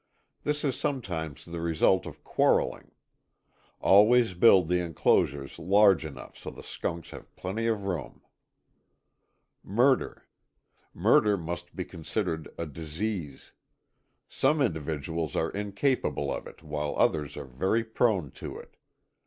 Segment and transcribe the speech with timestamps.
[0.43, 2.89] This is sometimes the result of quarreling.
[3.79, 8.23] Always build the enclosures large enough so the skunks have plenty of room.
[9.63, 13.53] MurderŌĆöMurder must be considered a disease.
[14.27, 18.77] Some individuals are incapable of it while others are very prone to it.